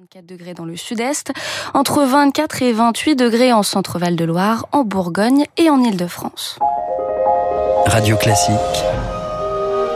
34 0.00 0.24
degrés 0.24 0.54
dans 0.54 0.64
le 0.64 0.76
sud-est, 0.76 1.30
entre 1.74 2.04
24 2.04 2.62
et 2.62 2.72
28 2.72 3.16
degrés 3.16 3.52
en 3.52 3.62
centre-val 3.62 4.16
de 4.16 4.24
Loire, 4.24 4.66
en 4.72 4.82
Bourgogne 4.82 5.44
et 5.58 5.68
en 5.68 5.82
Île-de-France. 5.82 6.58
Radio 7.84 8.16
Classique. 8.16 8.56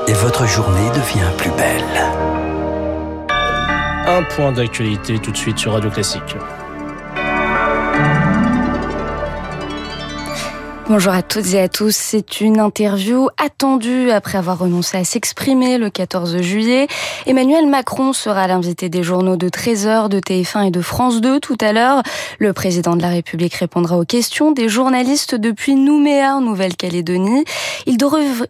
Et 0.06 0.12
votre 0.12 0.46
journée 0.46 0.90
devient 0.90 1.30
plus 1.38 1.52
belle. 1.52 1.84
Un 4.06 4.22
point 4.24 4.52
d'actualité 4.52 5.18
tout 5.18 5.30
de 5.30 5.38
suite 5.38 5.56
sur 5.56 5.72
Radio 5.72 5.88
Classique. 5.88 6.36
Bonjour 10.86 11.14
à 11.14 11.22
toutes 11.22 11.54
et 11.54 11.60
à 11.62 11.68
tous. 11.70 11.96
C'est 11.96 12.42
une 12.42 12.60
interview 12.60 13.28
attendue 13.42 14.10
après 14.10 14.36
avoir 14.36 14.58
renoncé 14.58 14.98
à 14.98 15.04
s'exprimer 15.04 15.78
le 15.78 15.88
14 15.88 16.42
juillet. 16.42 16.88
Emmanuel 17.24 17.66
Macron 17.66 18.12
sera 18.12 18.46
l'invité 18.46 18.90
des 18.90 19.02
journaux 19.02 19.36
de 19.36 19.48
13h, 19.48 20.10
de 20.10 20.20
TF1 20.20 20.66
et 20.66 20.70
de 20.70 20.82
France 20.82 21.22
2 21.22 21.40
tout 21.40 21.56
à 21.62 21.72
l'heure. 21.72 22.02
Le 22.38 22.52
président 22.52 22.96
de 22.96 23.00
la 23.02 23.08
République 23.08 23.54
répondra 23.54 23.96
aux 23.96 24.04
questions 24.04 24.52
des 24.52 24.68
journalistes 24.68 25.34
depuis 25.34 25.74
Nouméa 25.74 26.36
en 26.36 26.42
Nouvelle-Calédonie. 26.42 27.44
Il, 27.86 27.96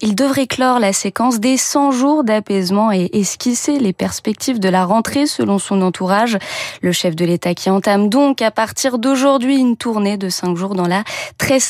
il 0.00 0.14
devrait 0.16 0.48
clore 0.48 0.80
la 0.80 0.92
séquence 0.92 1.38
des 1.38 1.56
100 1.56 1.92
jours 1.92 2.24
d'apaisement 2.24 2.90
et 2.90 3.10
esquisser 3.12 3.78
les 3.78 3.92
perspectives 3.92 4.58
de 4.58 4.68
la 4.68 4.84
rentrée 4.84 5.26
selon 5.26 5.60
son 5.60 5.82
entourage. 5.82 6.36
Le 6.82 6.90
chef 6.90 7.14
de 7.14 7.24
l'État 7.24 7.54
qui 7.54 7.70
entame 7.70 8.08
donc 8.08 8.42
à 8.42 8.50
partir 8.50 8.98
d'aujourd'hui 8.98 9.56
une 9.56 9.76
tournée 9.76 10.16
de 10.16 10.28
5 10.28 10.56
jours 10.56 10.74
dans 10.74 10.88
la 10.88 11.04
très 11.38 11.60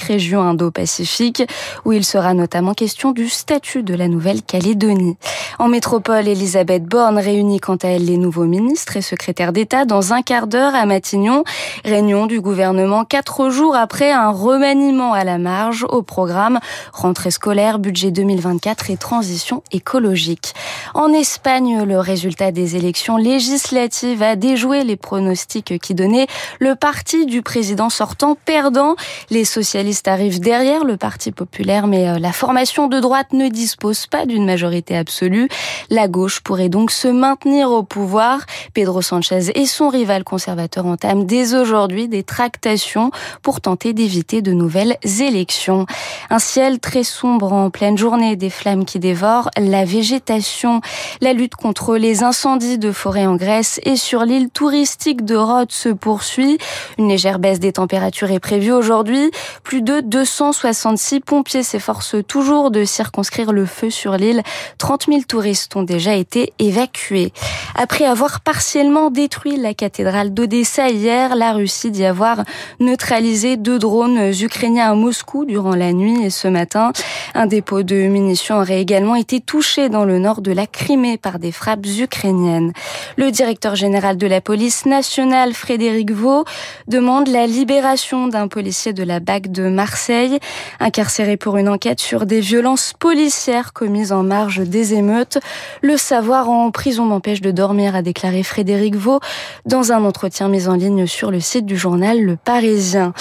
région 0.00 0.42
Indo-Pacifique, 0.42 1.44
où 1.84 1.92
il 1.92 2.04
sera 2.04 2.34
notamment 2.34 2.74
question 2.74 3.12
du 3.12 3.28
statut 3.28 3.82
de 3.82 3.94
la 3.94 4.08
Nouvelle-Calédonie. 4.08 5.16
En 5.58 5.68
métropole, 5.68 6.28
Elisabeth 6.28 6.84
Borne 6.84 7.18
réunit 7.18 7.60
quant 7.60 7.76
à 7.76 7.88
elle 7.88 8.04
les 8.04 8.16
nouveaux 8.16 8.44
ministres 8.44 8.96
et 8.96 9.02
secrétaires 9.02 9.52
d'État 9.52 9.84
dans 9.84 10.12
un 10.12 10.22
quart 10.22 10.46
d'heure 10.46 10.74
à 10.74 10.86
Matignon. 10.86 11.44
Réunion 11.84 12.26
du 12.26 12.40
gouvernement 12.40 13.04
quatre 13.04 13.50
jours 13.50 13.74
après 13.74 14.12
un 14.12 14.30
remaniement 14.30 15.12
à 15.12 15.24
la 15.24 15.38
marge 15.38 15.84
au 15.88 16.02
programme 16.02 16.60
rentrée 16.92 17.30
scolaire, 17.30 17.78
budget 17.78 18.10
2024 18.10 18.90
et 18.90 18.96
transition 18.96 19.62
écologique. 19.72 20.54
En 20.94 21.12
Espagne, 21.12 21.82
le 21.84 22.00
résultat 22.00 22.52
des 22.52 22.76
élections 22.76 23.16
législatives 23.16 24.22
a 24.22 24.36
déjoué 24.36 24.84
les 24.84 24.96
pronostics 24.96 25.78
qui 25.80 25.94
donnaient 25.94 26.26
le 26.58 26.74
parti 26.74 27.26
du 27.26 27.42
président 27.42 27.90
sortant 27.90 28.36
perdant. 28.44 28.96
Les 29.30 29.44
socialistes 29.44 30.08
arrivent 30.08 30.40
derrière 30.40 30.84
le 30.84 30.96
Parti 30.96 31.32
populaire, 31.32 31.86
mais 31.86 32.08
euh, 32.08 32.18
la 32.18 32.32
formation 32.32 32.88
de 32.88 33.00
droite 33.00 33.32
ne 33.32 33.48
dispose 33.48 34.06
pas 34.06 34.26
d'une 34.26 34.44
majorité 34.44 34.96
absolue. 34.96 35.48
La 35.90 36.08
gauche 36.08 36.40
pourrait 36.40 36.68
donc 36.68 36.90
se 36.90 37.08
maintenir 37.08 37.70
au 37.70 37.82
pouvoir. 37.82 38.40
Pedro 38.74 39.02
Sanchez 39.02 39.50
et 39.54 39.66
son 39.66 39.88
rival 39.88 40.24
conservateur 40.24 40.86
entament 40.86 41.24
dès 41.24 41.54
aujourd'hui 41.54 42.08
des 42.08 42.22
tractations 42.22 43.10
pour 43.42 43.60
tenter 43.60 43.92
d'éviter 43.92 44.42
de 44.42 44.52
nouvelles 44.52 44.96
élections. 45.20 45.86
Un 46.30 46.38
ciel 46.38 46.80
très 46.80 47.02
sombre 47.02 47.52
en 47.52 47.70
pleine 47.70 47.98
journée, 47.98 48.36
des 48.36 48.50
flammes 48.50 48.84
qui 48.84 48.98
dévorent 48.98 49.50
la 49.56 49.84
végétation. 49.84 50.77
La 51.20 51.32
lutte 51.32 51.54
contre 51.54 51.96
les 51.96 52.22
incendies 52.22 52.78
de 52.78 52.92
forêt 52.92 53.26
en 53.26 53.36
Grèce 53.36 53.80
et 53.84 53.96
sur 53.96 54.24
l'île 54.24 54.50
touristique 54.50 55.24
de 55.24 55.36
Rhodes 55.36 55.72
se 55.72 55.88
poursuit. 55.88 56.58
Une 56.98 57.08
légère 57.08 57.38
baisse 57.38 57.60
des 57.60 57.72
températures 57.72 58.30
est 58.30 58.40
prévue 58.40 58.72
aujourd'hui. 58.72 59.30
Plus 59.62 59.82
de 59.82 60.00
266 60.00 61.20
pompiers 61.20 61.62
s'efforcent 61.62 62.16
toujours 62.26 62.70
de 62.70 62.84
circonscrire 62.84 63.52
le 63.52 63.66
feu 63.66 63.90
sur 63.90 64.16
l'île. 64.16 64.42
30 64.78 65.06
000 65.08 65.20
touristes 65.28 65.74
ont 65.76 65.82
déjà 65.82 66.14
été 66.14 66.52
évacués. 66.58 67.32
Après 67.74 68.04
avoir 68.04 68.40
partiellement 68.40 69.10
détruit 69.10 69.56
la 69.56 69.74
cathédrale 69.74 70.34
d'Odessa 70.34 70.88
hier, 70.88 71.36
la 71.36 71.52
Russie 71.52 71.90
dit 71.90 72.04
avoir 72.04 72.44
neutralisé 72.80 73.56
deux 73.56 73.78
drones 73.78 74.32
ukrainiens 74.40 74.90
à 74.90 74.94
Moscou 74.94 75.44
durant 75.44 75.74
la 75.74 75.92
nuit 75.92 76.24
et 76.24 76.30
ce 76.30 76.48
matin. 76.48 76.92
Un 77.34 77.46
dépôt 77.46 77.82
de 77.82 77.94
munitions 77.94 78.58
aurait 78.58 78.80
également 78.80 79.14
été 79.14 79.40
touché 79.40 79.88
dans 79.88 80.04
le 80.04 80.18
nord 80.18 80.40
de 80.40 80.52
la 80.52 80.66
Crimée 80.72 81.18
par 81.18 81.38
des 81.38 81.52
frappes 81.52 81.86
ukrainiennes. 81.86 82.72
Le 83.16 83.30
directeur 83.30 83.76
général 83.76 84.16
de 84.16 84.26
la 84.26 84.40
police 84.40 84.86
nationale, 84.86 85.54
Frédéric 85.54 86.10
Vaux, 86.10 86.44
demande 86.86 87.28
la 87.28 87.46
libération 87.46 88.28
d'un 88.28 88.48
policier 88.48 88.92
de 88.92 89.02
la 89.02 89.20
BAC 89.20 89.50
de 89.50 89.68
Marseille, 89.68 90.38
incarcéré 90.80 91.36
pour 91.36 91.56
une 91.56 91.68
enquête 91.68 92.00
sur 92.00 92.26
des 92.26 92.40
violences 92.40 92.92
policières 92.98 93.72
commises 93.72 94.12
en 94.12 94.22
marge 94.22 94.60
des 94.60 94.94
émeutes. 94.94 95.38
Le 95.82 95.96
savoir 95.96 96.48
en 96.48 96.70
prison 96.70 97.04
m'empêche 97.04 97.40
de 97.40 97.50
dormir, 97.50 97.94
a 97.96 98.02
déclaré 98.02 98.42
Frédéric 98.42 98.96
Vaux 98.96 99.20
dans 99.66 99.92
un 99.92 100.04
entretien 100.04 100.48
mis 100.48 100.68
en 100.68 100.74
ligne 100.74 101.06
sur 101.06 101.30
le 101.30 101.40
site 101.40 101.66
du 101.66 101.76
journal 101.76 102.20
Le 102.20 102.36
Parisien. 102.36 103.12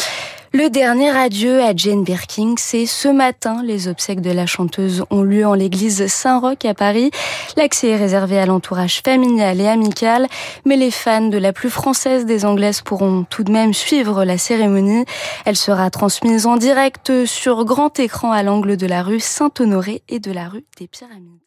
Le 0.53 0.69
dernier 0.69 1.09
adieu 1.09 1.61
à 1.61 1.75
Jane 1.75 2.03
Birkin, 2.03 2.55
c'est 2.57 2.85
ce 2.85 3.09
matin. 3.09 3.61
Les 3.63 3.89
obsèques 3.89 4.21
de 4.21 4.31
la 4.31 4.45
chanteuse 4.45 5.03
ont 5.09 5.21
lieu 5.21 5.45
en 5.45 5.53
l'église 5.53 6.07
Saint-Roch 6.07 6.63
à 6.63 6.73
Paris. 6.73 7.11
L'accès 7.57 7.89
est 7.89 7.97
réservé 7.97 8.39
à 8.39 8.45
l'entourage 8.45 9.01
familial 9.01 9.59
et 9.59 9.67
amical, 9.67 10.27
mais 10.65 10.77
les 10.77 10.91
fans 10.91 11.27
de 11.27 11.37
la 11.37 11.51
plus 11.51 11.69
française 11.69 12.25
des 12.25 12.45
Anglaises 12.45 12.81
pourront 12.81 13.25
tout 13.29 13.43
de 13.43 13.51
même 13.51 13.73
suivre 13.73 14.23
la 14.23 14.37
cérémonie. 14.37 15.05
Elle 15.45 15.57
sera 15.57 15.89
transmise 15.89 16.45
en 16.45 16.55
direct 16.55 17.25
sur 17.25 17.65
grand 17.65 17.99
écran 17.99 18.31
à 18.31 18.41
l'angle 18.41 18.77
de 18.77 18.87
la 18.87 19.03
rue 19.03 19.19
Saint-Honoré 19.19 20.01
et 20.07 20.19
de 20.19 20.31
la 20.31 20.47
rue 20.47 20.65
des 20.79 20.87
Pyramides. 20.87 21.46